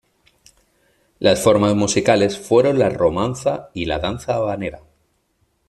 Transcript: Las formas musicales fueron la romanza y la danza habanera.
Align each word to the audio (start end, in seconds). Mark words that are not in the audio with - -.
Las 1.19 1.43
formas 1.43 1.75
musicales 1.75 2.35
fueron 2.35 2.79
la 2.79 2.89
romanza 2.89 3.69
y 3.75 3.85
la 3.85 3.99
danza 3.99 4.33
habanera. 4.37 4.79